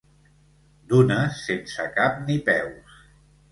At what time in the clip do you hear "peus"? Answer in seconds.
2.51-2.99